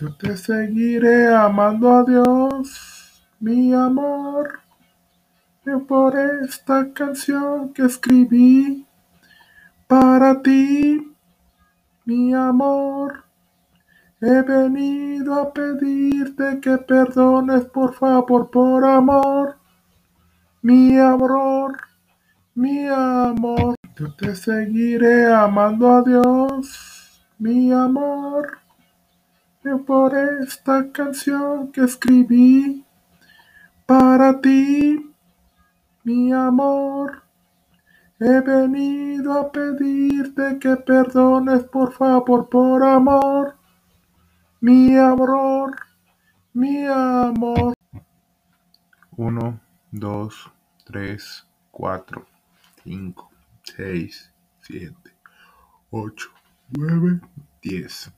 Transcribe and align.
Yo 0.00 0.14
te 0.14 0.36
seguiré 0.36 1.34
amando 1.34 1.92
a 1.92 2.04
Dios, 2.04 3.20
mi 3.40 3.74
amor. 3.74 4.60
Por 5.88 6.16
esta 6.16 6.92
canción 6.92 7.72
que 7.72 7.82
escribí 7.86 8.86
para 9.88 10.40
ti, 10.40 11.16
mi 12.04 12.32
amor. 12.32 13.24
He 14.20 14.42
venido 14.42 15.34
a 15.34 15.52
pedirte 15.52 16.60
que 16.60 16.78
perdones 16.78 17.64
por 17.64 17.92
favor, 17.92 18.50
por 18.52 18.84
amor. 18.84 19.56
Mi 20.62 20.96
amor, 20.96 21.76
mi 22.54 22.86
amor. 22.86 23.74
Yo 23.96 24.14
te 24.14 24.36
seguiré 24.36 25.26
amando 25.26 25.90
a 25.90 26.02
Dios, 26.02 27.20
mi 27.36 27.72
amor. 27.72 28.67
Por 29.76 30.16
esta 30.16 30.90
canción 30.92 31.70
que 31.72 31.82
escribí 31.82 32.86
para 33.84 34.40
ti, 34.40 35.12
mi 36.04 36.32
amor. 36.32 37.22
He 38.18 38.40
venido 38.40 39.38
a 39.38 39.52
pedirte 39.52 40.58
que 40.58 40.76
perdones 40.76 41.64
por 41.64 41.92
favor, 41.92 42.48
por 42.48 42.82
amor. 42.82 43.56
Mi 44.60 44.96
amor, 44.96 45.76
mi 46.54 46.86
amor. 46.86 47.74
1, 49.16 49.60
2, 49.92 50.52
3, 50.86 51.46
4, 51.70 52.26
5, 52.84 53.30
6, 53.64 54.32
7, 54.62 54.94
8, 55.90 56.30
9, 56.70 57.20
10. 57.62 58.17